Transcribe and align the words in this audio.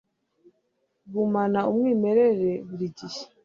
gumana 1.11 1.59
umwimerere 1.71 2.49
burigihe 2.67 3.21